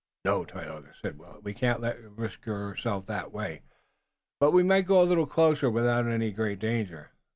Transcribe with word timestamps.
"No, 0.25 0.45
Tayoga," 0.45 0.95
said 0.99 1.19
Willet. 1.19 1.43
"We 1.43 1.53
can't 1.53 1.79
let 1.79 1.99
you 1.99 2.09
risk 2.09 2.47
yourself 2.47 3.05
that 3.05 3.31
way. 3.31 3.61
But 4.39 4.49
we 4.49 4.63
might 4.63 4.87
go 4.87 4.99
a 5.03 5.05
little 5.05 5.27
closer 5.27 5.69
without 5.69 6.07
any 6.07 6.31
great 6.31 6.57
danger. 6.57 7.11